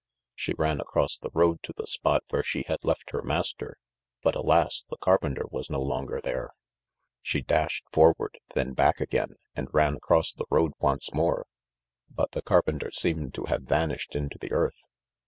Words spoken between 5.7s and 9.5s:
longer there. She dashed forward, then back again